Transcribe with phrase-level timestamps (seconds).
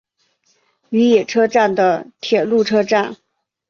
[0.89, 3.15] 与野车站的铁路车站。